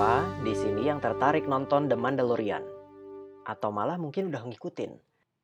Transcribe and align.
Siapa 0.00 0.40
di 0.40 0.56
sini 0.56 0.88
yang 0.88 0.96
tertarik 0.96 1.44
nonton 1.44 1.84
The 1.84 1.92
Mandalorian? 1.92 2.64
Atau 3.44 3.68
malah 3.68 4.00
mungkin 4.00 4.32
udah 4.32 4.48
ngikutin? 4.48 4.96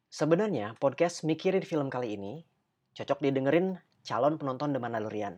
Sebenarnya 0.09 0.72
podcast 0.80 1.29
mikirin 1.29 1.61
film 1.61 1.93
kali 1.93 2.16
ini 2.16 2.40
cocok 2.96 3.21
didengerin 3.21 3.77
calon 4.00 4.40
penonton 4.40 4.72
The 4.72 4.80
Mandalorian. 4.80 5.36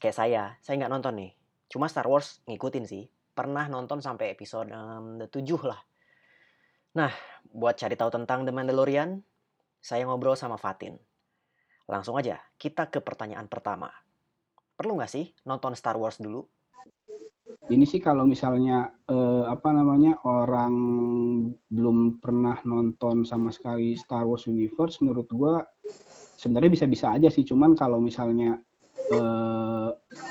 Kayak 0.00 0.16
saya, 0.16 0.42
saya 0.64 0.80
nggak 0.80 0.88
nonton 0.88 1.20
nih. 1.20 1.36
Cuma 1.68 1.92
Star 1.92 2.08
Wars 2.08 2.40
ngikutin 2.48 2.88
sih. 2.88 3.04
Pernah 3.36 3.68
nonton 3.68 4.00
sampai 4.00 4.32
episode 4.32 4.72
um, 4.72 5.20
7 5.20 5.28
lah. 5.68 5.84
Nah, 6.96 7.12
buat 7.52 7.76
cari 7.76 8.00
tahu 8.00 8.08
tentang 8.16 8.48
The 8.48 8.52
Mandalorian, 8.56 9.20
saya 9.76 10.08
ngobrol 10.08 10.40
sama 10.40 10.56
Fatin. 10.56 10.96
Langsung 11.84 12.16
aja, 12.16 12.40
kita 12.56 12.88
ke 12.88 13.04
pertanyaan 13.04 13.44
pertama. 13.44 13.92
Perlu 14.72 14.96
nggak 14.96 15.12
sih 15.12 15.36
nonton 15.44 15.76
Star 15.76 16.00
Wars 16.00 16.16
dulu? 16.16 16.48
Ini 17.68 17.84
sih 17.84 18.00
kalau 18.00 18.24
misalnya 18.24 18.92
eh, 19.08 19.44
apa 19.48 19.72
namanya 19.72 20.20
orang 20.24 20.74
belum 21.68 22.20
pernah 22.20 22.60
nonton 22.64 23.24
sama 23.24 23.52
sekali 23.52 23.96
Star 23.96 24.24
Wars 24.24 24.48
Universe, 24.48 25.00
menurut 25.04 25.28
gua 25.32 25.64
sebenarnya 26.38 26.70
bisa-bisa 26.72 27.12
aja 27.12 27.28
sih. 27.32 27.44
Cuman 27.44 27.76
kalau 27.76 28.00
misalnya 28.00 28.56
eh, 29.12 29.88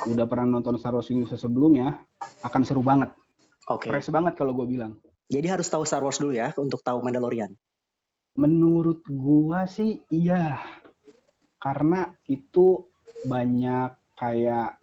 udah 0.09 0.25
pernah 0.29 0.57
nonton 0.57 0.77
Star 0.77 0.93
Wars 0.93 1.09
Universe 1.09 1.41
sebelumnya, 1.41 1.97
akan 2.45 2.61
seru 2.65 2.81
banget. 2.81 3.13
Oke. 3.67 3.91
Fresh 3.91 4.13
banget 4.13 4.39
kalau 4.39 4.55
gue 4.55 4.67
bilang. 4.67 4.95
Jadi 5.27 5.47
harus 5.51 5.67
tahu 5.67 5.83
Star 5.83 5.99
Wars 5.99 6.23
dulu 6.23 6.31
ya 6.31 6.55
untuk 6.55 6.79
tahu 6.79 7.03
Mandalorian. 7.03 7.51
Menurut 8.39 9.03
gua 9.11 9.67
sih 9.67 9.99
iya. 10.07 10.61
Karena 11.59 12.07
itu 12.31 12.87
banyak 13.27 13.91
kayak 14.15 14.79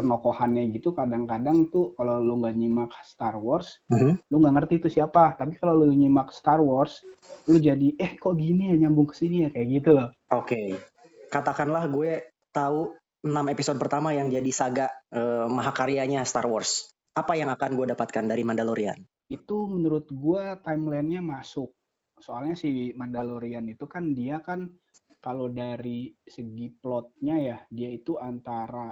penokohannya 0.00 0.72
gitu 0.72 0.96
kadang-kadang 0.96 1.68
tuh 1.68 1.92
kalau 1.92 2.16
lu 2.24 2.40
nggak 2.40 2.56
nyimak 2.56 2.90
Star 3.04 3.36
Wars, 3.36 3.84
Mhm. 3.92 4.24
lu 4.32 4.36
nggak 4.40 4.54
ngerti 4.56 4.74
itu 4.80 4.88
siapa. 4.96 5.36
Tapi 5.36 5.60
kalau 5.60 5.84
lu 5.84 5.92
nyimak 5.92 6.32
Star 6.32 6.64
Wars, 6.64 7.04
lu 7.44 7.60
jadi 7.60 7.92
eh 8.00 8.16
kok 8.16 8.32
gini 8.40 8.72
ya 8.72 8.88
nyambung 8.88 9.12
ke 9.12 9.14
sini 9.20 9.44
ya 9.44 9.48
kayak 9.52 9.68
gitu 9.68 9.90
loh. 9.92 10.08
Oke. 10.32 10.80
Katakanlah 11.28 11.84
gue 11.92 12.32
tahu 12.50 12.96
6 13.20 13.52
episode 13.52 13.76
pertama 13.76 14.16
yang 14.16 14.32
jadi 14.32 14.50
saga 14.50 14.88
eh, 15.12 15.44
mahakaryanya 15.44 16.24
Star 16.24 16.48
Wars. 16.48 16.88
Apa 17.12 17.36
yang 17.36 17.52
akan 17.52 17.76
gue 17.76 17.86
dapatkan 17.92 18.24
dari 18.24 18.42
Mandalorian? 18.42 18.96
Itu 19.30 19.70
menurut 19.70 20.10
gua 20.10 20.58
timelinenya 20.58 21.22
masuk. 21.22 21.70
Soalnya 22.18 22.58
si 22.58 22.90
Mandalorian 22.98 23.62
itu 23.70 23.86
kan 23.86 24.10
dia 24.10 24.42
kan 24.42 24.66
kalau 25.20 25.52
dari 25.52 26.10
segi 26.24 26.72
plotnya 26.80 27.36
ya 27.36 27.56
dia 27.68 27.92
itu 27.92 28.16
antara 28.16 28.88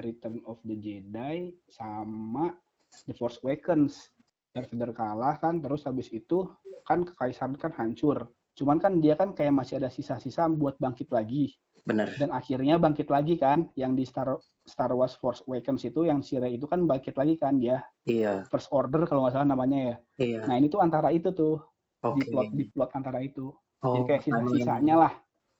Return 0.00 0.40
of 0.48 0.62
the 0.64 0.76
Jedi 0.78 1.52
sama 1.68 2.56
The 3.04 3.14
Force 3.16 3.42
Awakens. 3.44 4.12
Darth 4.52 4.68
Vader 4.68 4.92
kalah 4.92 5.40
kan, 5.40 5.64
terus 5.64 5.88
habis 5.88 6.12
itu 6.12 6.44
kan 6.84 7.08
kekaisaran 7.08 7.56
kan 7.56 7.72
hancur. 7.72 8.28
Cuman 8.52 8.76
kan 8.76 9.00
dia 9.00 9.16
kan 9.16 9.32
kayak 9.32 9.56
masih 9.56 9.80
ada 9.80 9.88
sisa-sisa 9.88 10.44
buat 10.52 10.76
bangkit 10.76 11.08
lagi. 11.08 11.56
Bener. 11.88 12.12
Dan 12.20 12.36
akhirnya 12.36 12.76
bangkit 12.76 13.08
lagi 13.08 13.40
kan, 13.40 13.72
yang 13.80 13.96
di 13.96 14.04
Star 14.04 14.36
Star 14.68 14.92
Wars 14.92 15.16
Force 15.16 15.40
Awakens 15.48 15.88
itu 15.88 16.04
yang 16.04 16.20
si 16.20 16.36
Rey 16.36 16.60
itu 16.60 16.68
kan 16.68 16.84
bangkit 16.84 17.16
lagi 17.16 17.34
kan 17.34 17.58
dia 17.58 17.82
Iya. 18.06 18.46
First 18.46 18.70
Order 18.70 19.08
kalau 19.08 19.26
nggak 19.26 19.34
salah 19.34 19.48
namanya 19.48 19.78
ya. 19.80 19.96
Iya. 20.20 20.40
Nah 20.46 20.54
ini 20.60 20.68
tuh 20.70 20.84
antara 20.84 21.10
itu 21.10 21.32
tuh 21.34 21.58
di 21.98 22.22
Oke. 22.22 22.30
plot 22.30 22.48
di 22.54 22.64
plot 22.70 22.90
antara 22.94 23.18
itu. 23.24 23.50
Oh, 23.82 23.98
Jadi 23.98 24.02
kayak 24.04 24.22
sisa-sisanya 24.22 24.94
lah. 24.94 25.12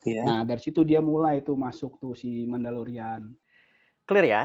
Iya. 0.07 0.23
Nah 0.23 0.41
dari 0.47 0.61
situ 0.63 0.87
dia 0.87 1.03
mulai 1.03 1.43
tuh 1.43 1.59
masuk 1.59 1.99
tuh 1.99 2.15
si 2.15 2.47
Mandalorian. 2.47 3.25
Clear 4.03 4.27
ya? 4.27 4.43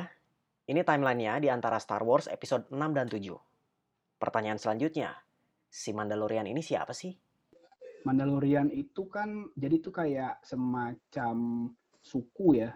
Ini 0.69 0.85
timelinenya 0.85 1.41
di 1.41 1.49
antara 1.49 1.81
Star 1.81 2.05
Wars 2.05 2.29
episode 2.29 2.69
6 2.69 2.77
dan 2.93 3.09
7. 3.09 3.17
Pertanyaan 4.21 4.61
selanjutnya, 4.61 5.17
si 5.65 5.95
Mandalorian 5.97 6.45
ini 6.45 6.61
siapa 6.61 6.93
sih? 6.93 7.09
Mandalorian 8.05 8.69
itu 8.69 9.09
kan 9.09 9.49
jadi 9.57 9.81
tuh 9.81 9.93
kayak 9.97 10.45
semacam 10.45 11.67
suku 12.05 12.61
ya, 12.61 12.69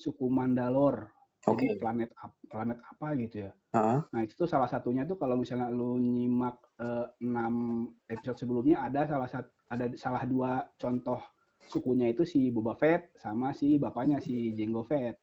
suku 0.00 0.26
Mandalor. 0.32 1.12
Oke. 1.48 1.72
planet 1.80 2.12
planet 2.52 2.76
apa 2.84 3.16
gitu 3.16 3.48
ya. 3.48 3.52
Heeh. 3.72 3.98
Nah 4.12 4.20
itu 4.20 4.36
tuh 4.36 4.44
salah 4.44 4.68
satunya 4.68 5.08
tuh 5.08 5.16
kalau 5.16 5.40
misalnya 5.40 5.72
lu 5.72 5.96
nyimak 5.96 6.60
eh, 6.76 7.08
6 7.16 8.12
episode 8.12 8.38
sebelumnya 8.44 8.84
ada 8.84 9.08
salah 9.08 9.24
satu 9.24 9.48
ada 9.72 9.88
salah 9.96 10.20
dua 10.28 10.60
contoh 10.76 11.16
sukunya 11.64 12.12
itu 12.12 12.28
si 12.28 12.52
Boba 12.52 12.76
Fett 12.76 13.16
sama 13.16 13.56
si 13.56 13.80
bapaknya 13.80 14.20
si 14.20 14.52
Jango 14.52 14.84
Fett. 14.84 15.16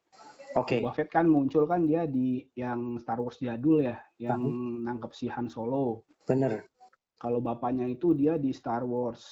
Oke. 0.58 0.82
Boba 0.82 0.92
Fett 0.94 1.10
kan 1.10 1.26
muncul 1.30 1.64
kan 1.70 1.86
dia 1.86 2.04
di 2.04 2.42
yang 2.58 2.98
Star 2.98 3.22
Wars 3.22 3.38
jadul 3.38 3.86
ya, 3.86 3.96
yang 4.18 4.42
nangkep 4.82 5.12
si 5.14 5.30
Han 5.30 5.46
Solo. 5.46 6.04
Bener. 6.26 6.66
Kalau 7.18 7.42
bapaknya 7.42 7.86
itu 7.86 8.14
dia 8.14 8.38
di 8.38 8.54
Star 8.54 8.86
Wars, 8.86 9.22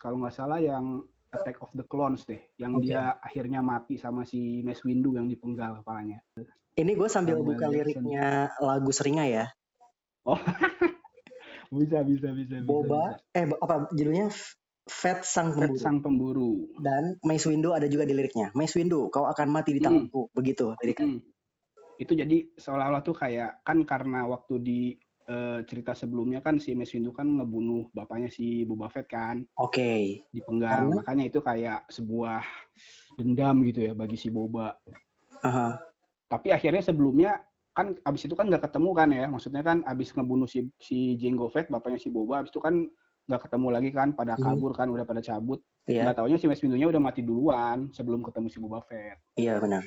kalau 0.00 0.20
nggak 0.20 0.34
salah 0.36 0.60
yang 0.60 1.00
Attack 1.30 1.62
of 1.62 1.70
the 1.78 1.86
Clones 1.86 2.26
deh, 2.26 2.42
yang 2.58 2.76
Oke. 2.76 2.90
dia 2.90 3.14
akhirnya 3.22 3.62
mati 3.62 3.94
sama 3.94 4.26
si 4.26 4.66
Mace 4.66 4.82
Windu 4.82 5.14
yang 5.14 5.30
dipenggal 5.30 5.78
kepalanya. 5.80 6.18
Ini 6.74 6.92
gue 6.98 7.08
sambil 7.08 7.38
Samuel 7.38 7.48
buka 7.54 7.66
Jackson. 7.70 7.74
liriknya 7.76 8.26
lagu 8.58 8.90
Seringai 8.90 9.30
ya. 9.38 9.46
Bisa, 11.70 12.02
bisa, 12.02 12.34
bisa, 12.34 12.58
bisa. 12.58 12.66
Boba, 12.66 13.14
bisa. 13.14 13.38
eh 13.38 13.46
apa 13.46 13.86
judulnya? 13.94 14.26
Fat 14.90 15.22
Sang 15.22 15.54
Pemburu. 15.54 15.78
sang 15.78 15.96
pemburu. 16.02 16.52
Dan 16.82 17.14
Mace 17.22 17.46
Windu 17.46 17.70
ada 17.70 17.86
juga 17.86 18.02
di 18.02 18.12
liriknya. 18.12 18.50
Mace 18.58 18.74
Windu, 18.74 19.06
kau 19.06 19.22
akan 19.24 19.46
mati 19.48 19.70
di 19.70 19.78
Hmm. 19.78 20.10
tanganku. 20.10 20.26
Begitu 20.34 20.74
liriknya. 20.82 21.14
Mm. 21.14 21.20
Itu 21.96 22.12
jadi 22.18 22.36
seolah-olah 22.58 23.02
tuh 23.04 23.14
kayak 23.14 23.62
kan 23.62 23.86
karena 23.86 24.26
waktu 24.26 24.54
di 24.58 24.80
eh, 25.30 25.62
cerita 25.62 25.94
sebelumnya 25.94 26.42
kan 26.42 26.58
si 26.58 26.74
Mace 26.74 26.98
Windu 26.98 27.14
kan 27.14 27.22
ngebunuh 27.22 27.94
bapaknya 27.94 28.26
si 28.26 28.66
Boba 28.66 28.90
Fett 28.90 29.06
kan 29.06 29.46
Oke. 29.54 30.26
dipenggal. 30.34 30.90
Karena? 30.90 30.94
Makanya 30.98 31.24
itu 31.30 31.38
kayak 31.38 31.86
sebuah 31.86 32.42
dendam 33.14 33.62
gitu 33.62 33.86
ya 33.86 33.92
bagi 33.94 34.18
si 34.18 34.26
Boba. 34.26 34.74
Aha. 35.46 35.78
Tapi 36.26 36.50
akhirnya 36.50 36.82
sebelumnya 36.82 37.38
kan 37.70 37.94
abis 38.02 38.26
itu 38.26 38.34
kan 38.34 38.50
nggak 38.50 38.66
ketemu 38.66 38.90
kan 38.90 39.08
ya. 39.14 39.24
Maksudnya 39.30 39.62
kan 39.62 39.86
abis 39.86 40.18
ngebunuh 40.18 40.50
si 40.50 40.66
si 40.82 41.14
Jango 41.14 41.46
Fett 41.46 41.70
bapaknya 41.70 42.02
si 42.02 42.10
Boba 42.10 42.42
abis 42.42 42.50
itu 42.50 42.58
kan 42.58 42.90
nggak 43.30 43.46
ketemu 43.46 43.68
lagi 43.70 43.90
kan 43.90 44.08
pada 44.10 44.34
Hmm. 44.34 44.42
kabur 44.44 44.74
kan 44.74 44.90
udah 44.90 45.06
pada 45.06 45.22
cabut. 45.22 45.62
Iya, 45.86 46.02
Nggak 46.02 46.16
taunya 46.18 46.36
si 46.36 46.46
Mace 46.46 46.60
Windu-nya 46.60 46.86
udah 46.88 46.98
mati 47.00 47.22
duluan 47.22 47.88
sebelum 47.90 48.20
ketemu 48.20 48.46
si 48.46 48.58
Boba 48.58 48.82
Fett. 48.82 49.22
iya 49.34 49.54
benar. 49.56 49.86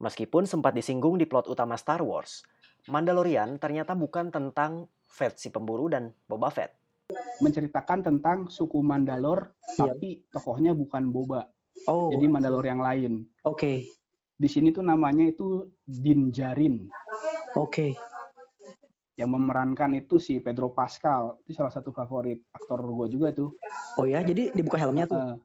Meskipun 0.00 0.44
sempat 0.44 0.72
disinggung 0.72 1.14
di 1.14 1.24
plot 1.24 1.44
utama 1.46 1.76
Star 1.76 2.00
Wars, 2.00 2.40
Mandalorian 2.86 3.60
ternyata 3.60 3.92
bukan 3.92 4.32
tentang 4.32 4.88
Fett 5.04 5.36
si 5.36 5.48
pemburu 5.48 5.86
dan 5.86 6.16
Boba 6.24 6.48
Fett. 6.48 6.72
Menceritakan 7.38 8.00
tentang 8.00 8.48
suku 8.48 8.80
Mandalor 8.80 9.52
Iya. 9.70 9.92
tapi 9.92 10.24
tokohnya 10.28 10.72
bukan 10.72 11.12
Boba. 11.12 11.44
Oh, 11.84 12.08
Jadi 12.08 12.24
Mandalor 12.26 12.64
yang 12.64 12.80
lain. 12.80 13.28
oke. 13.42 13.84
Di 14.34 14.48
sini 14.48 14.72
tuh 14.72 14.80
namanya 14.80 15.28
itu 15.28 15.68
Din 15.82 16.32
Djarin. 16.32 16.88
Oke. 17.52 17.92
Yang 19.20 19.30
memerankan 19.36 19.90
itu 20.00 20.16
si 20.16 20.40
Pedro 20.40 20.72
Pascal. 20.72 21.36
Itu 21.44 21.52
salah 21.52 21.68
satu 21.68 21.92
favorit 21.92 22.40
aktor 22.56 22.80
gue 22.80 23.06
juga 23.12 23.28
tuh. 23.36 23.52
Oh 24.00 24.08
ya, 24.08 24.24
jadi 24.24 24.48
dibuka 24.56 24.80
helmnya 24.80 25.04
tuh. 25.04 25.20
Eh, 25.20 25.36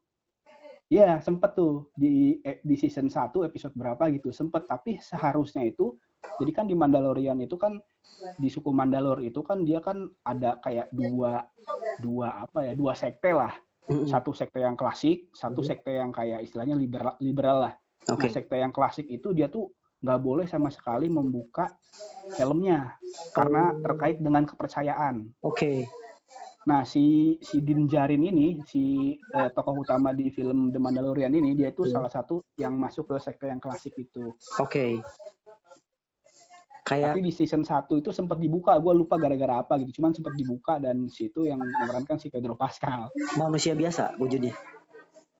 Iya, 0.85 1.17
sempet 1.17 1.57
tuh 1.57 1.89
di 1.97 2.37
eh, 2.45 2.61
di 2.61 2.77
season 2.77 3.09
1 3.09 3.41
episode 3.41 3.73
berapa 3.73 4.05
gitu. 4.13 4.29
Sempet, 4.29 4.69
tapi 4.69 5.01
seharusnya 5.01 5.65
itu 5.65 5.97
jadi 6.37 6.51
kan 6.53 6.65
di 6.69 6.77
Mandalorian 6.77 7.41
itu 7.41 7.57
kan 7.57 7.81
di 8.37 8.49
suku 8.49 8.69
Mandalor 8.69 9.21
itu 9.21 9.41
kan 9.41 9.65
dia 9.65 9.81
kan 9.81 10.05
ada 10.25 10.61
kayak 10.61 10.93
dua 10.93 11.41
dua 11.97 12.45
apa 12.45 12.69
ya, 12.69 12.73
dua 12.77 12.93
sekte 12.93 13.33
lah. 13.33 13.53
Satu 13.85 14.33
sekte 14.33 14.65
yang 14.65 14.73
klasik, 14.73 15.29
satu 15.33 15.61
sekte 15.61 15.93
yang 15.93 16.09
kayak 16.09 16.41
istilahnya 16.41 16.73
liberal 16.73 17.13
liberal 17.21 17.57
lah. 17.69 17.73
Oke. 18.09 18.29
Nah, 18.29 18.33
sekte 18.33 18.55
yang 18.57 18.73
klasik 18.73 19.05
itu 19.09 19.33
dia 19.33 19.49
tuh 19.49 19.69
nggak 20.05 20.21
boleh 20.21 20.45
sama 20.45 20.69
sekali 20.69 21.09
membuka 21.09 21.65
helmnya 22.37 22.93
karena 23.33 23.73
Oh. 23.73 23.81
terkait 23.81 24.21
dengan 24.21 24.45
kepercayaan. 24.45 25.25
Oke. 25.41 25.89
Nah, 26.65 26.81
si 26.81 27.37
si 27.41 27.61
Din 27.61 27.85
Djarin 27.85 28.21
ini, 28.21 28.57
si 28.65 29.13
eh, 29.13 29.49
tokoh 29.49 29.81
utama 29.81 30.13
di 30.13 30.29
film 30.29 30.69
The 30.69 30.77
Mandalorian 30.77 31.33
ini, 31.33 31.53
dia 31.53 31.69
itu 31.69 31.85
Iya. 31.85 31.93
salah 31.97 32.09
satu 32.09 32.41
yang 32.57 32.73
masuk 32.73 33.09
ke 33.09 33.15
sekte 33.17 33.49
yang 33.49 33.61
klasik 33.61 33.93
itu. 33.97 34.33
Oke. 34.57 35.01
Kayak 36.85 37.17
Tapi 37.17 37.25
di 37.25 37.31
season 37.33 37.65
1 37.65 37.97
itu 37.97 38.13
sempat 38.13 38.37
dibuka, 38.37 38.77
gue 38.77 38.93
lupa 38.93 39.17
gara-gara 39.17 39.57
apa 39.57 39.73
gitu. 39.81 39.97
Cuman 39.97 40.13
sempat 40.13 40.37
dibuka 40.37 40.77
dan 40.77 41.09
situ 41.09 41.49
yang 41.49 41.57
memerankan 41.57 42.21
si 42.21 42.29
Pedro 42.29 42.53
Pascal. 42.53 43.09
manusia 43.37 43.73
biasa 43.73 44.13
wujudnya. 44.21 44.53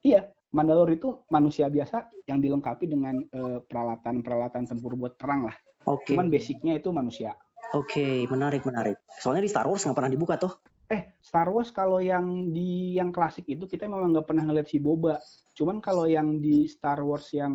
Iya, 0.01 0.29
Mandalor 0.53 0.89
itu 0.93 1.25
manusia 1.33 1.67
biasa 1.67 2.11
yang 2.29 2.39
dilengkapi 2.39 2.85
dengan 2.85 3.21
eh, 3.21 3.59
peralatan-peralatan 3.65 4.69
tempur 4.69 4.93
buat 4.99 5.17
perang 5.17 5.49
lah. 5.49 5.55
Oke. 5.89 6.13
Cuman 6.13 6.29
basicnya 6.29 6.77
itu 6.77 6.89
manusia. 6.93 7.33
Oke, 7.73 8.29
menarik 8.29 8.63
menarik. 8.63 9.01
Soalnya 9.19 9.45
di 9.45 9.51
Star 9.51 9.65
Wars 9.65 9.83
nggak 9.83 9.97
pernah 9.97 10.13
dibuka 10.13 10.37
tuh. 10.37 10.53
Eh, 10.85 11.17
Star 11.17 11.49
Wars 11.49 11.73
kalau 11.73 11.97
yang 11.97 12.53
di 12.53 12.93
yang 12.93 13.09
klasik 13.09 13.49
itu 13.49 13.65
kita 13.65 13.89
memang 13.89 14.13
nggak 14.13 14.29
pernah 14.29 14.45
ngeliat 14.45 14.69
si 14.69 14.77
Boba. 14.77 15.17
Cuman 15.57 15.81
kalau 15.81 16.05
yang 16.05 16.37
di 16.37 16.69
Star 16.69 17.01
Wars 17.01 17.33
yang 17.33 17.51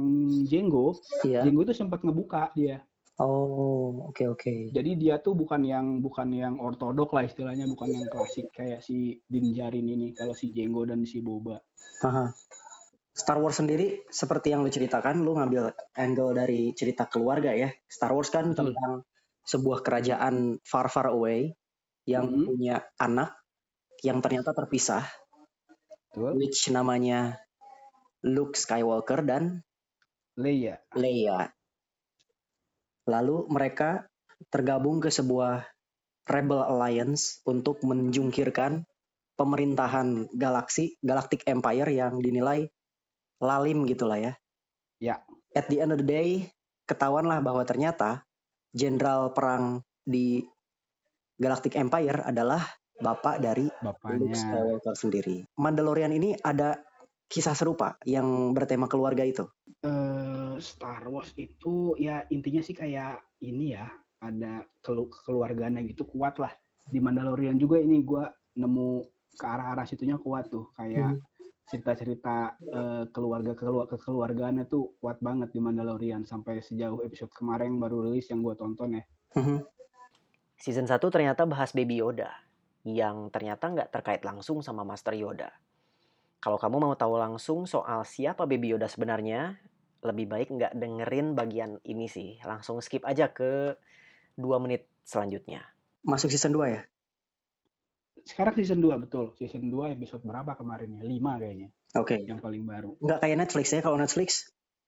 Jango, 0.50 0.98
Iya. 1.22 1.46
Jango 1.46 1.62
itu 1.62 1.74
sempat 1.74 2.02
ngebuka 2.02 2.50
dia. 2.58 2.82
Oh, 3.20 4.08
oke 4.10 4.24
oke. 4.32 4.72
Jadi 4.72 4.96
dia 4.96 5.20
tuh 5.20 5.36
bukan 5.36 5.60
yang 5.60 6.00
bukan 6.00 6.32
yang 6.32 6.56
ortodok 6.56 7.12
lah 7.12 7.28
istilahnya, 7.28 7.68
bukan 7.68 7.92
yang 7.92 8.06
klasik 8.08 8.48
kayak 8.50 8.80
si 8.80 9.20
Din 9.28 9.52
Djarin 9.52 9.84
ini, 9.84 10.16
kalau 10.16 10.32
si 10.32 10.50
Jenggo 10.50 10.88
dan 10.88 11.04
si 11.04 11.20
Boba. 11.20 11.60
Aha. 12.00 12.32
Star 13.20 13.36
Wars 13.36 13.60
sendiri 13.60 14.08
seperti 14.08 14.56
yang 14.56 14.64
lu 14.64 14.72
ceritakan, 14.72 15.20
lu 15.20 15.36
ngambil 15.36 15.76
angle 15.92 16.32
dari 16.32 16.72
cerita 16.72 17.04
keluarga 17.04 17.52
ya. 17.52 17.68
Star 17.84 18.16
Wars 18.16 18.32
kan 18.32 18.56
Betul. 18.56 18.72
tentang 18.72 19.04
sebuah 19.44 19.84
kerajaan 19.84 20.56
far 20.64 20.88
far 20.88 21.12
away 21.12 21.52
yang 22.08 22.24
Mhm. 22.32 22.44
punya 22.48 22.76
anak 22.96 23.36
yang 24.00 24.24
ternyata 24.24 24.56
terpisah, 24.56 25.04
Betul. 26.08 26.40
which 26.40 26.72
namanya 26.72 27.36
Luke 28.24 28.56
Skywalker 28.56 29.20
dan 29.20 29.60
Leia. 30.40 30.80
Leia. 30.96 31.52
Lalu 33.04 33.44
mereka 33.52 34.08
tergabung 34.48 35.04
ke 35.04 35.12
sebuah 35.12 35.68
Rebel 36.24 36.64
Alliance 36.64 37.44
untuk 37.44 37.84
menjungkirkan 37.84 38.88
pemerintahan 39.36 40.32
galaksi 40.32 40.96
Galactic 41.04 41.44
Empire 41.44 41.90
yang 41.92 42.20
dinilai 42.24 42.68
lalim 43.40 43.88
gitulah 43.88 44.20
ya. 44.20 44.32
Ya. 45.00 45.24
At 45.56 45.66
the 45.66 45.82
end 45.82 45.96
of 45.96 45.98
the 45.98 46.06
day, 46.06 46.52
ketahuanlah 46.86 47.42
bahwa 47.42 47.64
ternyata 47.64 48.22
jenderal 48.70 49.34
perang 49.34 49.82
di 50.06 50.44
Galactic 51.40 51.74
Empire 51.74 52.22
adalah 52.22 52.62
bapak 53.00 53.40
dari 53.40 53.66
Luke 53.80 53.96
Bapaknya. 53.96 54.36
Skywalker 54.36 54.94
sendiri. 54.94 55.36
Mandalorian 55.56 56.12
ini 56.12 56.36
ada 56.36 56.76
kisah 57.26 57.56
serupa 57.56 57.96
yang 58.04 58.52
bertema 58.52 58.86
keluarga 58.86 59.24
itu. 59.24 59.48
Eh, 59.80 60.54
Star 60.60 61.08
Wars 61.08 61.32
itu 61.40 61.96
ya 61.96 62.28
intinya 62.28 62.60
sih 62.60 62.76
kayak 62.76 63.24
ini 63.40 63.72
ya, 63.72 63.88
ada 64.20 64.68
kelu 64.84 65.08
keluarganya 65.24 65.80
gitu 65.80 66.04
kuat 66.04 66.36
lah. 66.36 66.52
Di 66.84 67.00
Mandalorian 67.00 67.56
juga 67.56 67.80
ini 67.80 68.04
gua 68.04 68.28
nemu 68.60 69.08
ke 69.32 69.46
arah-arah 69.46 69.88
situnya 69.88 70.20
kuat 70.20 70.52
tuh, 70.52 70.68
kayak 70.76 71.16
Hmm. 71.16 71.24
Cerita-cerita 71.70 72.58
eh, 72.58 73.04
keluarga 73.14 73.54
kelua 73.54 73.86
kekeluargaannya 73.86 74.66
tuh 74.66 74.98
kuat 74.98 75.22
banget 75.22 75.54
di 75.54 75.62
Mandalorian 75.62 76.26
sampai 76.26 76.58
sejauh 76.58 77.06
episode 77.06 77.30
kemarin 77.30 77.78
baru 77.78 78.10
rilis 78.10 78.26
yang 78.28 78.42
gua 78.42 78.58
tonton 78.58 78.98
ya. 78.98 79.04
Mhm. 79.38 79.62
Season 80.60 80.84
1 80.84 81.08
ternyata 81.08 81.46
bahas 81.48 81.72
Baby 81.72 82.02
Yoda, 82.02 82.28
yang 82.84 83.30
ternyata 83.32 83.70
nggak 83.70 83.88
terkait 83.94 84.22
langsung 84.26 84.60
sama 84.60 84.84
Master 84.84 85.16
Yoda. 85.16 85.54
Kalau 86.40 86.58
kamu 86.58 86.76
mau 86.82 86.94
tahu 86.98 87.16
langsung 87.16 87.64
soal 87.64 88.04
siapa 88.04 88.44
Baby 88.44 88.74
Yoda 88.76 88.90
sebenarnya, 88.90 89.56
lebih 90.04 90.26
baik 90.28 90.48
nggak 90.52 90.72
dengerin 90.76 91.32
bagian 91.36 91.70
ini 91.84 92.08
sih. 92.08 92.40
Langsung 92.44 92.80
skip 92.80 93.04
aja 93.06 93.32
ke 93.32 93.76
2 94.36 94.60
menit 94.60 94.88
selanjutnya. 95.04 95.64
Masuk 96.04 96.32
season 96.32 96.56
2 96.56 96.66
ya? 96.72 96.82
Sekarang 98.26 98.54
season 98.56 98.80
2 98.82 99.04
betul. 99.06 99.32
Season 99.36 99.62
2 99.62 99.96
episode 99.96 100.22
berapa 100.24 100.56
kemarin 100.58 101.00
ya? 101.00 101.04
5 101.04 101.42
kayaknya 101.42 101.68
Oke. 101.96 102.16
yang 102.24 102.40
paling 102.40 102.64
baru. 102.64 102.96
Nggak 103.00 103.18
kayak 103.22 103.36
Netflix 103.40 103.66
ya. 103.74 103.80
Kalau 103.82 103.98
Netflix 103.98 104.28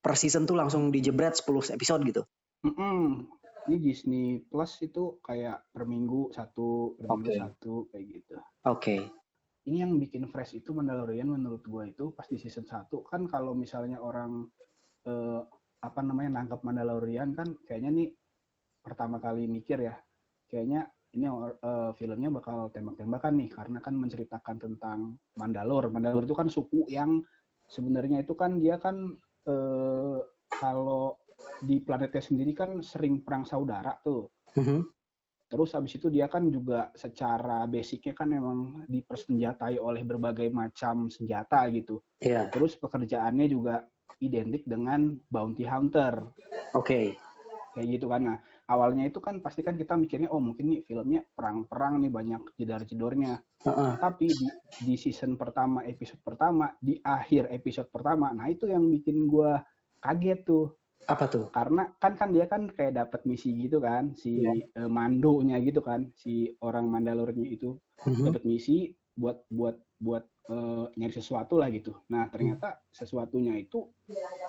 per 0.03 0.15
season 0.19 0.45
tuh 0.45 0.59
langsung 0.59 0.91
dijebret 0.91 1.39
10 1.39 1.75
episode 1.75 2.03
gitu. 2.07 2.23
Mm-mm. 2.67 3.27
Ini 3.71 3.77
Disney 3.79 4.43
Plus 4.43 4.83
itu 4.83 5.23
kayak 5.23 5.71
per 5.71 5.87
minggu 5.87 6.35
satu, 6.35 6.99
per 6.99 7.07
minggu 7.07 7.31
Oke. 7.31 7.39
satu 7.39 7.75
kayak 7.95 8.05
gitu. 8.11 8.37
Oke. 8.67 8.97
Ini 9.63 9.87
yang 9.87 9.95
bikin 10.03 10.27
fresh 10.27 10.59
itu 10.59 10.75
Mandalorian 10.75 11.31
menurut 11.31 11.63
gua 11.63 11.87
itu 11.87 12.11
pas 12.11 12.27
di 12.27 12.35
season 12.43 12.67
1 12.67 12.91
kan 13.07 13.23
kalau 13.31 13.55
misalnya 13.55 14.03
orang 14.03 14.51
eh, 15.07 15.43
apa 15.83 16.01
namanya 16.03 16.43
nangkap 16.43 16.67
Mandalorian 16.67 17.35
kan 17.39 17.55
kayaknya 17.63 17.91
nih 17.95 18.09
pertama 18.83 19.23
kali 19.23 19.47
mikir 19.47 19.79
ya 19.79 19.95
kayaknya 20.51 20.91
ini 21.13 21.29
eh, 21.29 21.91
filmnya 21.97 22.31
bakal 22.33 22.73
tembak-tembakan 22.73 23.33
nih 23.37 23.49
karena 23.53 23.79
kan 23.85 23.95
menceritakan 23.97 24.57
tentang 24.57 24.99
Mandalor. 25.37 25.93
Mandalor 25.93 26.25
itu 26.25 26.37
kan 26.37 26.49
suku 26.49 26.89
yang 26.89 27.21
sebenarnya 27.69 28.25
itu 28.25 28.33
kan 28.33 28.57
dia 28.57 28.81
kan 28.81 29.13
eh, 29.49 30.19
kalau 30.49 31.17
di 31.61 31.83
planetnya 31.83 32.23
sendiri 32.23 32.53
kan 32.57 32.81
sering 32.81 33.21
perang 33.21 33.45
saudara 33.45 33.93
tuh. 34.01 34.31
Mhm. 34.57 34.89
Terus 35.53 35.77
habis 35.77 35.93
itu 36.01 36.09
dia 36.09 36.33
kan 36.33 36.49
juga 36.49 36.89
secara 36.97 37.69
basicnya 37.69 38.17
kan 38.17 38.33
memang 38.33 38.89
dipersenjatai 38.89 39.77
oleh 39.77 40.01
berbagai 40.01 40.49
macam 40.49 41.13
senjata 41.13 41.69
gitu. 41.69 42.01
Iya. 42.25 42.49
Terus 42.49 42.81
pekerjaannya 42.81 43.53
juga 43.53 43.85
identik 44.25 44.65
dengan 44.65 45.13
bounty 45.29 45.69
hunter 45.69 46.25
Oke. 46.73 47.21
kayak 47.77 47.89
gitu 48.01 48.09
kan. 48.09 48.33
Nah 48.33 48.39
awalnya 48.69 49.05
itu 49.07 49.19
kan 49.19 49.39
pasti 49.43 49.61
kan 49.63 49.75
kita 49.75 49.95
mikirnya 49.95 50.29
oh 50.31 50.39
mungkin 50.39 50.71
nih 50.71 50.81
filmnya 50.87 51.23
perang-perang 51.35 51.99
nih 52.03 52.13
banyak 52.13 52.43
jedar-jedornya. 52.57 53.43
Heeh. 53.65 53.93
Tapi 53.99 54.27
di, 54.31 54.47
di 54.83 54.95
season 54.99 55.35
pertama 55.39 55.83
episode 55.83 56.21
pertama 56.23 56.71
di 56.79 56.99
akhir 56.99 57.51
episode 57.51 57.89
pertama, 57.91 58.31
nah 58.35 58.47
itu 58.47 58.67
yang 58.67 58.87
bikin 58.89 59.27
gua 59.27 59.63
kaget 60.01 60.43
tuh 60.45 60.75
Apa 61.11 61.27
tuh? 61.27 61.51
karena 61.51 61.91
kan 61.99 62.15
kan 62.15 62.31
dia 62.31 62.47
kan 62.47 62.71
kayak 62.71 62.95
dapat 62.95 63.27
misi 63.27 63.51
gitu 63.59 63.83
kan 63.83 64.15
si 64.15 64.39
Iya. 64.39 64.87
eh, 64.87 64.91
mandonya 64.91 65.59
gitu 65.59 65.83
kan 65.83 66.15
si 66.15 66.55
orang 66.63 66.87
Mandalornya 66.87 67.43
itu 67.47 67.75
Mhm. 68.07 68.31
dapat 68.31 68.43
misi 68.47 68.95
buat 69.19 69.43
buat 69.51 69.77
buat 69.99 70.25
eh, 70.43 70.85
nyari 70.99 71.15
sesuatu 71.15 71.61
lah 71.61 71.71
gitu. 71.71 71.95
Nah 72.11 72.27
ternyata 72.27 72.83
sesuatunya 72.91 73.55
itu 73.55 73.87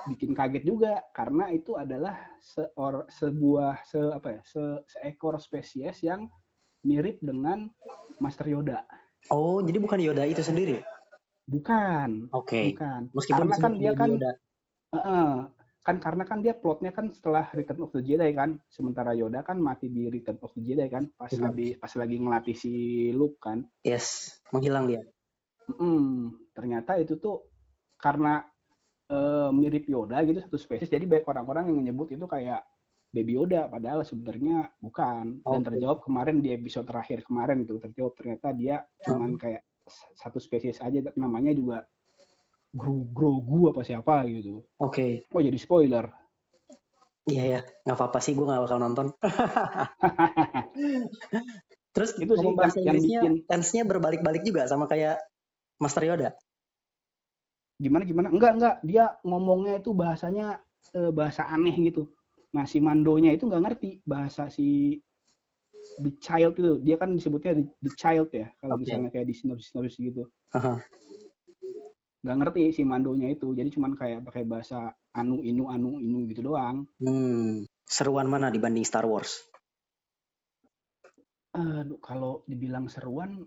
bikin 0.10 0.34
kaget 0.34 0.64
juga 0.66 1.04
karena 1.14 1.54
itu 1.54 1.78
adalah 1.78 2.18
seor 2.42 3.06
sebuah 3.10 3.86
se 3.86 4.02
apa 4.02 4.28
ya 4.38 4.42
se- 4.46 4.82
seekor 4.90 5.38
spesies 5.38 6.02
yang 6.02 6.26
mirip 6.84 7.22
dengan 7.22 7.70
Master 8.20 8.50
Yoda. 8.50 8.84
Oh, 9.32 9.64
jadi 9.64 9.80
bukan 9.80 10.00
Yoda 10.04 10.28
itu 10.28 10.44
sendiri. 10.44 10.84
Bukan, 11.48 12.28
Oke. 12.36 12.76
bukan. 12.76 13.12
Meskipun 13.16 13.48
Karena 13.48 13.56
kan 13.60 13.72
dia 13.80 13.92
kan 13.96 14.10
Yoda. 14.12 14.32
Kan 15.84 16.00
karena 16.00 16.24
kan 16.24 16.40
dia 16.40 16.56
plotnya 16.56 16.96
kan 16.96 17.12
setelah 17.12 17.52
Return 17.52 17.84
of 17.84 17.92
the 17.92 18.00
Jedi 18.00 18.32
kan 18.32 18.56
sementara 18.72 19.12
Yoda 19.12 19.44
kan 19.44 19.60
mati 19.60 19.92
di 19.92 20.08
Return 20.08 20.40
of 20.40 20.56
the 20.56 20.64
Jedi 20.64 20.88
kan 20.88 21.12
pas 21.20 21.28
Mhm. 21.28 21.44
habis 21.44 21.76
pas 21.76 21.92
lagi 22.00 22.16
ngelatih 22.24 22.56
si 22.56 22.72
Luke 23.12 23.44
kan 23.44 23.68
Yes, 23.84 24.40
menghilang 24.56 24.88
dia. 24.88 25.04
Mm, 25.66 26.34
ternyata 26.52 26.98
itu 26.98 27.16
tuh 27.16 27.48
karena 27.96 28.44
eh, 29.08 29.50
mirip 29.52 29.84
Yoda 29.88 30.20
gitu 30.24 30.40
satu 30.40 30.56
spesies 30.56 30.88
jadi 30.88 31.04
banyak 31.04 31.24
orang-orang 31.24 31.72
yang 31.72 31.78
menyebut 31.80 32.12
itu 32.12 32.24
kayak 32.26 32.64
Baby 33.14 33.38
Yoda 33.38 33.70
padahal 33.70 34.02
sebenarnya 34.02 34.74
bukan 34.82 35.40
dan 35.40 35.60
Oke. 35.62 35.66
terjawab 35.72 35.98
kemarin 36.02 36.40
di 36.40 36.50
episode 36.52 36.84
terakhir 36.84 37.22
kemarin 37.24 37.62
itu 37.62 37.78
terjawab 37.78 38.12
ternyata 38.18 38.48
dia 38.52 38.82
cuman 39.06 39.38
kayak 39.38 39.62
satu 40.16 40.40
spesies 40.40 40.80
aja 40.80 41.04
namanya 41.14 41.52
juga 41.54 41.78
Gro 42.74 43.06
Grogu 43.14 43.70
apa 43.70 43.86
siapa 43.86 44.26
gitu 44.26 44.66
Oke. 44.82 45.30
oh 45.30 45.42
jadi 45.44 45.56
spoiler 45.56 46.10
Iya 47.24 47.44
ya, 47.48 47.60
nggak 47.88 47.96
apa-apa 47.96 48.20
sih, 48.20 48.36
gue 48.36 48.44
nggak 48.44 48.68
bakal 48.68 48.84
nonton. 48.84 49.08
Terus 51.96 52.12
Itu 52.18 52.34
sih 52.36 52.50
bahasa 52.52 52.82
yang- 52.82 53.00
yang 53.00 53.32
bikin- 53.32 53.40
tense-nya 53.48 53.84
berbalik-balik 53.88 54.44
juga 54.44 54.68
sama 54.68 54.90
kayak 54.90 55.22
Master 55.80 56.04
Yoda. 56.06 56.32
gimana 57.82 58.04
gimana? 58.08 58.28
Enggak 58.32 58.52
enggak. 58.56 58.76
Dia 58.86 59.06
ngomongnya 59.28 59.82
itu 59.82 59.92
bahasanya 59.92 60.62
eh, 60.96 61.12
bahasa 61.12 61.50
aneh 61.50 61.74
gitu. 61.84 62.08
Nah 62.54 62.64
si 62.70 62.80
Mandonya 62.80 63.34
itu 63.34 63.50
nggak 63.50 63.64
ngerti 63.66 63.90
bahasa 64.06 64.48
si 64.48 65.00
the 66.00 66.14
child 66.24 66.56
itu. 66.56 66.80
Dia 66.80 66.96
kan 66.96 67.12
disebutnya 67.12 67.60
the, 67.60 67.66
the 67.84 67.92
child 67.98 68.30
ya 68.32 68.48
kalau 68.62 68.80
Oke. 68.80 68.88
misalnya 68.88 69.10
kayak 69.12 69.28
di 69.28 69.36
sinopsis 69.36 69.74
sinopsis 69.74 70.00
gitu 70.00 70.30
nggak 72.24 72.38
ngerti 72.40 72.64
si 72.72 72.82
Mandonya 72.88 73.28
itu. 73.36 73.52
Jadi 73.52 73.70
cuman 73.76 74.00
kayak 74.00 74.24
pakai 74.24 74.48
bahasa 74.48 74.96
anu 75.12 75.44
inu 75.44 75.68
anu 75.68 76.00
inu 76.00 76.24
gitu 76.32 76.40
doang. 76.40 76.88
Hmm, 77.04 77.68
seruan 77.84 78.32
mana 78.32 78.48
dibanding 78.48 78.88
Star 78.88 79.04
Wars? 79.04 79.44
Aduh, 81.54 82.00
kalau 82.02 82.42
dibilang 82.50 82.90
seruan 82.90 83.46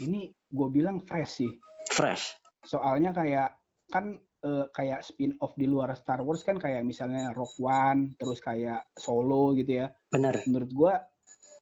ini 0.00 0.20
gue 0.48 0.68
bilang 0.68 0.98
fresh 1.00 1.44
sih 1.44 1.52
Fresh. 1.90 2.34
soalnya 2.62 3.10
kayak 3.10 3.56
kan 3.88 4.14
eh, 4.40 4.66
kayak 4.70 5.02
spin 5.02 5.34
off 5.38 5.52
di 5.54 5.66
luar 5.66 5.92
Star 5.92 6.20
Wars 6.20 6.40
kan 6.40 6.56
kayak 6.56 6.80
misalnya 6.82 7.32
Rock 7.32 7.56
One 7.58 8.14
terus 8.16 8.38
kayak 8.38 8.88
Solo 8.94 9.52
gitu 9.52 9.84
ya 9.84 9.92
Bener. 10.08 10.40
menurut 10.46 10.70
gua 10.70 10.94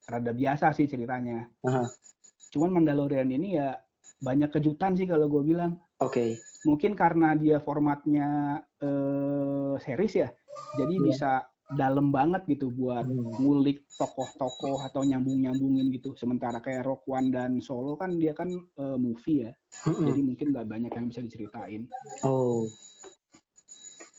rada 0.05 0.31
biasa 0.31 0.71
sih 0.71 0.85
ceritanya 0.85 1.45
Aha. 1.65 1.85
cuman 2.49 2.81
Mandalorian 2.81 3.29
ini 3.29 3.57
ya 3.57 3.75
banyak 4.19 4.51
kejutan 4.51 4.95
sih 4.95 5.05
kalau 5.05 5.27
gue 5.27 5.43
bilang 5.45 5.79
Oke. 5.99 6.35
mungkin 6.63 6.91
karena 6.93 7.33
dia 7.33 7.59
formatnya 7.59 8.59
eh, 8.81 9.73
series 9.79 10.13
ya 10.17 10.29
jadi 10.75 10.93
Iya. 10.93 11.03
bisa 11.05 11.31
dalam 11.77 12.09
banget 12.09 12.45
gitu 12.49 12.73
buat 12.73 13.05
Hmm. 13.05 13.29
ngulik 13.37 13.85
tokoh-tokoh 13.93 14.81
atau 14.89 15.05
nyambung-nyambungin 15.05 15.93
gitu 15.93 16.17
sementara 16.17 16.57
kayak 16.57 16.85
Rock 16.85 17.05
One 17.05 17.29
dan 17.29 17.61
Solo 17.61 17.93
kan 17.93 18.17
dia 18.17 18.33
kan 18.33 18.49
eh, 18.49 18.97
movie 18.97 19.45
ya 19.45 19.51
Mm-mm. 19.85 20.09
jadi 20.09 20.21
mungkin 20.25 20.47
nggak 20.49 20.67
banyak 20.67 20.91
yang 20.91 21.05
bisa 21.13 21.21
diceritain 21.21 21.85
Oh, 22.25 22.65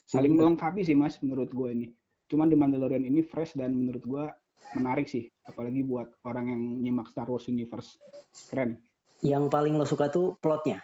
saling 0.07 0.39
melengkapi 0.39 0.87
sih 0.87 0.95
mas 0.95 1.19
menurut 1.19 1.51
gue 1.51 1.71
ini 1.75 1.87
Cuman 2.31 2.47
The 2.47 2.55
Mandalorian 2.55 3.03
ini 3.03 3.27
fresh 3.27 3.59
dan 3.59 3.75
menurut 3.75 4.07
gua 4.07 4.31
menarik 4.79 5.11
sih, 5.11 5.27
apalagi 5.51 5.83
buat 5.83 6.15
orang 6.23 6.55
yang 6.55 6.63
nyimak 6.79 7.11
Star 7.11 7.27
Wars 7.27 7.51
Universe. 7.51 7.99
Keren. 8.47 8.79
Yang 9.27 9.51
paling 9.51 9.75
lo 9.75 9.83
suka 9.83 10.07
tuh 10.07 10.39
plotnya? 10.39 10.79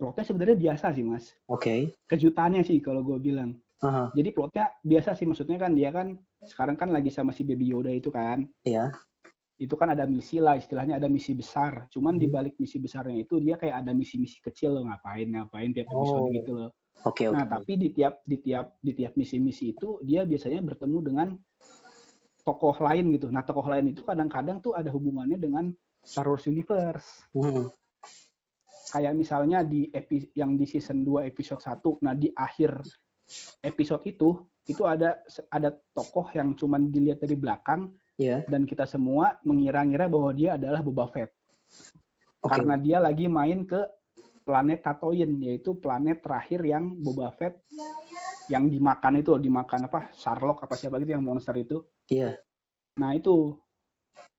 Plotnya 0.00 0.24
sebenarnya 0.24 0.56
biasa 0.56 0.96
sih 0.96 1.04
mas. 1.04 1.36
Oke. 1.44 1.60
Okay. 1.60 1.80
Kejutannya 2.08 2.64
sih 2.64 2.80
kalau 2.80 3.04
gue 3.04 3.20
bilang. 3.20 3.60
Uh-huh. 3.82 4.08
Jadi 4.14 4.30
plotnya 4.30 4.70
biasa 4.86 5.18
sih 5.18 5.26
maksudnya 5.26 5.58
kan 5.58 5.74
dia 5.74 5.90
kan 5.90 6.14
sekarang 6.38 6.78
kan 6.78 6.94
lagi 6.94 7.10
sama 7.10 7.34
si 7.34 7.42
Baby 7.42 7.74
Yoda 7.74 7.90
itu 7.90 8.14
kan. 8.14 8.46
Iya. 8.62 8.94
Itu 9.58 9.74
kan 9.74 9.90
ada 9.90 10.06
misi 10.06 10.38
lah 10.38 10.54
istilahnya 10.54 11.02
ada 11.02 11.10
misi 11.10 11.34
besar. 11.34 11.90
Cuman 11.90 12.14
hmm. 12.14 12.22
di 12.22 12.26
balik 12.30 12.54
misi 12.62 12.78
besarnya 12.78 13.26
itu 13.26 13.42
dia 13.42 13.58
kayak 13.58 13.82
ada 13.82 13.90
misi-misi 13.90 14.38
kecil 14.38 14.78
loh 14.78 14.86
ngapain 14.86 15.26
ngapain 15.26 15.74
tiap 15.74 15.90
episode 15.90 16.22
oh. 16.22 16.30
gitu 16.30 16.52
loh. 16.54 16.70
Oke 17.02 17.26
okay, 17.26 17.34
Nah 17.34 17.42
tapi 17.50 17.74
di 17.74 17.88
tiap 17.90 18.22
di 18.22 18.38
tiap 18.38 18.78
di 18.78 18.92
tiap 18.94 19.18
misi-misi 19.18 19.74
itu 19.74 19.98
dia 20.06 20.22
biasanya 20.22 20.62
bertemu 20.62 20.98
dengan 21.02 21.28
tokoh 22.46 22.78
lain 22.78 23.10
gitu. 23.18 23.34
Nah 23.34 23.42
tokoh 23.42 23.66
lain 23.66 23.90
itu 23.90 24.06
kadang-kadang 24.06 24.62
tuh 24.62 24.78
ada 24.78 24.94
hubungannya 24.94 25.42
dengan 25.42 25.74
Star 26.06 26.30
Wars 26.30 26.46
Universe. 26.46 27.26
Hmm 27.34 27.66
kayak 28.92 29.16
misalnya 29.16 29.64
di 29.64 29.88
epi, 29.88 30.28
yang 30.36 30.60
di 30.60 30.68
season 30.68 31.00
2 31.00 31.24
episode 31.24 31.64
1 31.64 32.04
nah 32.04 32.12
di 32.12 32.28
akhir 32.36 32.84
episode 33.62 34.04
itu 34.08 34.38
itu 34.70 34.82
ada 34.86 35.18
ada 35.50 35.74
tokoh 35.90 36.30
yang 36.36 36.54
cuma 36.54 36.78
dilihat 36.78 37.18
dari 37.18 37.34
belakang 37.34 37.90
yeah. 38.18 38.46
dan 38.46 38.62
kita 38.62 38.86
semua 38.86 39.38
mengira-ngira 39.42 40.06
bahwa 40.06 40.30
dia 40.30 40.54
adalah 40.54 40.80
Boba 40.84 41.10
Fett 41.10 41.30
okay. 42.40 42.50
karena 42.50 42.74
dia 42.78 42.98
lagi 43.02 43.26
main 43.26 43.66
ke 43.66 43.82
planet 44.42 44.86
Tatooine 44.86 45.38
yaitu 45.42 45.74
planet 45.74 46.22
terakhir 46.22 46.62
yang 46.62 46.94
Boba 47.02 47.34
Fett 47.34 47.58
yang 48.50 48.70
dimakan 48.70 49.22
itu 49.22 49.34
dimakan 49.38 49.90
apa 49.90 50.10
Sharlock 50.14 50.62
apa 50.66 50.74
siapa 50.78 50.98
gitu 51.02 51.14
yang 51.18 51.26
monster 51.26 51.54
itu 51.58 51.82
iya 52.10 52.32
yeah. 52.32 52.34
nah 52.98 53.14
itu 53.14 53.58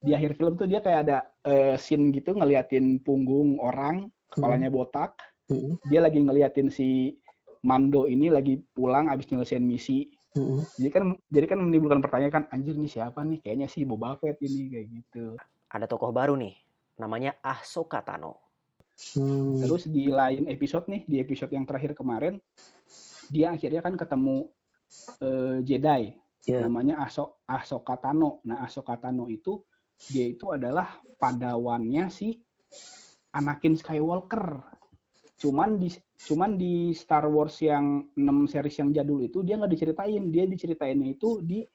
di 0.04 0.12
akhir 0.12 0.36
film 0.36 0.60
tuh 0.60 0.68
dia 0.68 0.84
kayak 0.84 1.08
ada 1.08 1.18
uh, 1.48 1.76
scene 1.80 2.12
gitu 2.12 2.36
ngeliatin 2.36 3.00
punggung 3.00 3.56
orang 3.64 4.12
kepalanya 4.34 4.68
hmm. 4.68 4.78
botak. 4.78 5.12
Hmm. 5.48 5.80
Dia 5.88 6.04
lagi 6.04 6.20
ngeliatin 6.20 6.68
si 6.68 7.16
Mando 7.64 8.06
ini 8.06 8.28
lagi 8.28 8.60
pulang 8.76 9.08
abis 9.08 9.32
nyelesain 9.32 9.64
misi. 9.64 10.12
Hmm. 10.34 10.66
Jadi 10.76 10.90
kan 10.90 11.04
jadi 11.30 11.46
kan 11.46 11.60
menimbulkan 11.62 12.02
pertanyaan 12.02 12.34
kan 12.34 12.44
anjir 12.52 12.76
nih 12.76 12.92
siapa 12.92 13.22
nih? 13.24 13.40
Kayaknya 13.40 13.68
si 13.70 13.88
Boba 13.88 14.18
Fett 14.20 14.42
ini 14.44 14.68
kayak 14.68 14.88
gitu. 14.92 15.26
Ada 15.72 15.86
tokoh 15.88 16.12
baru 16.12 16.36
nih, 16.36 16.54
namanya 17.00 17.38
Ahsoka 17.42 18.02
Tano. 18.02 18.42
Hmm. 19.14 19.58
Terus 19.62 19.90
di 19.90 20.10
lain 20.10 20.46
episode 20.50 20.86
nih, 20.90 21.02
di 21.06 21.18
episode 21.18 21.50
yang 21.54 21.66
terakhir 21.66 21.98
kemarin, 21.98 22.38
dia 23.30 23.54
akhirnya 23.54 23.82
kan 23.82 23.98
ketemu 23.98 24.50
uh, 25.22 25.58
Jedi, 25.66 26.14
yeah. 26.46 26.62
namanya 26.66 27.02
Ahso 27.02 27.42
Ahsoka 27.48 27.98
Tano. 27.98 28.44
Nah 28.46 28.66
Ahsoka 28.66 28.98
Tano 29.00 29.30
itu 29.30 29.64
dia 30.12 30.28
itu 30.28 30.52
adalah 30.52 31.00
padawannya 31.18 32.10
si 32.12 32.38
Anakin 33.34 33.78
Skywalker. 33.78 34.62
Cuman 35.44 35.76
di 35.76 35.92
cuman 36.24 36.56
di 36.56 36.96
Star 36.96 37.28
Wars 37.28 37.60
yang 37.60 38.08
6 38.16 38.48
series 38.48 38.80
yang 38.80 38.90
jadul 38.96 39.20
itu 39.20 39.44
dia 39.44 39.60
nggak 39.60 39.76
diceritain, 39.76 40.32
dia 40.32 40.48
diceritainnya 40.48 41.20
itu 41.20 41.44
di 41.44 41.68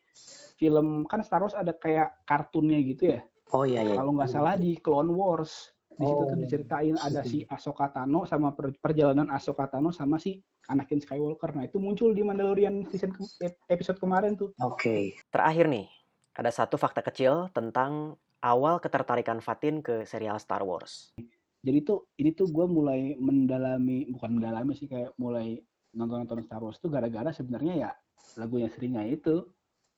film 0.56 1.04
kan 1.04 1.20
Star 1.20 1.44
Wars 1.44 1.52
ada 1.52 1.76
kayak 1.76 2.24
kartunnya 2.24 2.80
gitu 2.80 3.12
ya. 3.12 3.20
Oh 3.52 3.68
iya 3.68 3.84
iya. 3.84 4.00
Kalau 4.00 4.16
nggak 4.16 4.32
salah 4.32 4.56
di 4.56 4.80
Clone 4.80 5.12
Wars 5.12 5.76
di 5.92 6.06
situ 6.06 6.22
oh. 6.24 6.30
tuh 6.32 6.38
diceritain 6.40 6.96
ada 6.96 7.20
si 7.26 7.44
Ahsoka 7.44 7.92
Tano 7.92 8.24
sama 8.24 8.56
perjalanan 8.56 9.28
Ahsoka 9.28 9.68
Tano 9.68 9.92
sama 9.92 10.16
si 10.16 10.40
Anakin 10.72 11.04
Skywalker. 11.04 11.52
Nah 11.52 11.68
itu 11.68 11.76
muncul 11.76 12.16
di 12.16 12.24
Mandalorian 12.24 12.88
season 12.88 13.12
ke 13.12 13.52
episode 13.68 14.00
kemarin 14.00 14.32
tuh. 14.32 14.56
Oke. 14.64 14.80
Okay. 14.80 15.02
Terakhir 15.28 15.68
nih, 15.68 15.92
ada 16.32 16.48
satu 16.48 16.80
fakta 16.80 17.04
kecil 17.04 17.52
tentang 17.52 18.16
awal 18.40 18.80
ketertarikan 18.80 19.42
Fatin 19.44 19.84
ke 19.84 20.06
serial 20.08 20.38
Star 20.38 20.62
Wars 20.62 21.12
jadi 21.62 21.78
tuh 21.82 22.10
ini 22.22 22.30
tuh 22.34 22.46
gue 22.50 22.66
mulai 22.70 23.18
mendalami 23.18 24.06
bukan 24.14 24.38
mendalami 24.38 24.72
sih 24.78 24.86
kayak 24.86 25.14
mulai 25.18 25.58
nonton 25.94 26.22
nonton 26.22 26.46
Star 26.46 26.62
Wars 26.62 26.78
tuh 26.78 26.92
gara-gara 26.92 27.34
sebenarnya 27.34 27.74
ya 27.74 27.90
lagunya 28.38 28.68
seringnya 28.70 29.02
itu. 29.08 29.42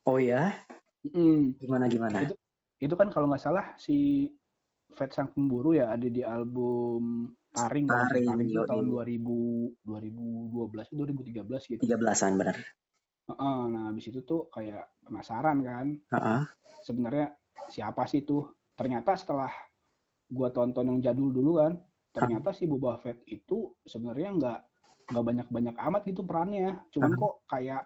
Oh 0.09 0.17
ya 0.17 0.57
mm. 1.05 1.61
gimana 1.61 1.85
gimana? 1.89 2.25
Itu, 2.25 2.35
itu 2.81 2.95
kan 2.97 3.09
kalau 3.13 3.29
nggak 3.29 3.43
salah 3.43 3.77
si 3.77 4.29
Fat 4.97 5.15
Sang 5.15 5.31
Pemburu 5.31 5.77
ya 5.77 5.93
ada 5.95 6.09
di 6.09 6.25
album 6.25 7.31
Taring 7.51 7.87
Taring, 7.87 8.27
Taring 8.27 8.49
itu 8.51 8.63
tahun 8.63 8.87
2000 8.87 9.87
2012 9.87 11.45
2013 11.45 11.71
gitu. 11.77 11.83
13-an 11.83 12.33
benar. 12.39 12.57
Uh, 13.31 13.71
nah 13.71 13.83
habis 13.91 14.11
itu 14.11 14.23
tuh 14.27 14.51
kayak 14.51 14.91
penasaran 15.07 15.63
kan. 15.63 15.87
Uh 16.11 16.17
-uh. 16.17 16.43
sebenarnya 16.83 17.35
siapa 17.71 18.07
sih 18.07 18.27
tuh? 18.27 18.51
Ternyata 18.75 19.15
setelah 19.15 19.51
gua 20.31 20.49
tonton 20.55 20.87
yang 20.87 20.99
jadul 21.03 21.35
dulu 21.35 21.59
kan 21.59 21.75
ternyata 22.11 22.51
si 22.51 22.67
Boba 22.67 22.99
Fett 22.99 23.23
itu 23.27 23.71
sebenarnya 23.87 24.31
nggak 24.35 24.59
nggak 25.11 25.25
banyak 25.27 25.49
banyak 25.51 25.77
amat 25.91 26.03
gitu 26.07 26.23
perannya. 26.23 26.79
Cuman 26.95 27.15
kok 27.19 27.35
kayak 27.51 27.83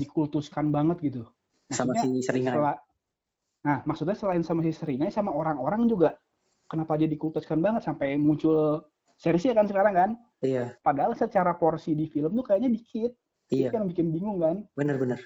dikultuskan 0.00 0.72
banget 0.72 1.00
gitu. 1.04 1.22
Sama 1.72 1.96
si 2.00 2.20
Seringai. 2.24 2.52
setelah, 2.52 2.76
nah 3.64 3.78
maksudnya 3.88 4.16
selain 4.16 4.44
sama 4.44 4.64
si 4.64 4.72
Seringai 4.72 5.12
sama 5.12 5.32
orang-orang 5.32 5.88
juga 5.88 6.16
kenapa 6.68 6.96
dia 7.00 7.08
dikultuskan 7.08 7.60
banget 7.60 7.84
sampai 7.84 8.16
muncul 8.16 8.84
seriesnya 9.16 9.56
kan 9.56 9.68
sekarang 9.68 9.94
kan? 9.96 10.10
Iya. 10.44 10.76
Padahal 10.80 11.16
secara 11.16 11.56
porsi 11.56 11.96
di 11.96 12.08
film 12.08 12.36
tuh 12.36 12.44
kayaknya 12.44 12.72
dikit. 12.72 13.12
Iya. 13.52 13.68
kan 13.68 13.84
bikin 13.84 14.08
bingung 14.08 14.40
kan? 14.40 14.64
Bener-bener 14.72 15.20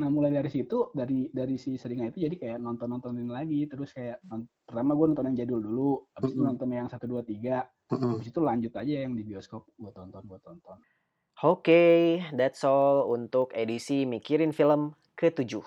Nah 0.00 0.08
mulai 0.08 0.32
dari 0.32 0.48
situ 0.48 0.88
dari 0.96 1.28
dari 1.28 1.60
si 1.60 1.76
seringai 1.76 2.08
itu 2.14 2.24
jadi 2.24 2.36
kayak 2.36 2.58
nonton 2.64 2.88
nontonin 2.88 3.28
lagi 3.28 3.68
terus 3.68 3.92
kayak 3.92 4.24
pertama 4.64 4.96
gue 4.96 5.06
nonton 5.12 5.26
yang 5.28 5.36
jadul 5.44 5.60
dulu, 5.60 5.90
habis 6.16 6.32
mm 6.32 6.36
-hmm. 6.36 6.44
itu 6.44 6.48
nonton 6.48 6.68
yang 6.72 6.88
satu 6.88 7.04
dua 7.04 7.20
tiga, 7.20 7.68
habis 7.92 8.28
itu 8.32 8.40
lanjut 8.40 8.72
aja 8.72 8.94
yang 9.04 9.12
di 9.12 9.22
bioskop 9.26 9.68
gue 9.76 9.92
tonton 9.92 10.22
gue 10.24 10.40
tonton. 10.40 10.78
Oke, 11.42 11.66
okay, 11.66 12.00
that's 12.38 12.62
all 12.62 13.10
untuk 13.10 13.50
edisi 13.50 14.06
mikirin 14.06 14.54
film 14.54 14.94
ke-7. 15.18 15.58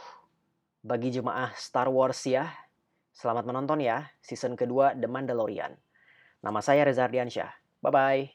Bagi 0.86 1.12
jemaah 1.12 1.52
Star 1.58 1.92
Wars 1.92 2.24
ya, 2.24 2.48
selamat 3.12 3.44
menonton 3.44 3.84
ya 3.84 4.08
season 4.24 4.56
kedua 4.56 4.96
The 4.96 5.10
Mandalorian. 5.12 5.76
Nama 6.46 6.60
saya 6.64 6.88
Reza 6.88 7.10
Ardiansyah. 7.10 7.52
Bye-bye. 7.84 8.35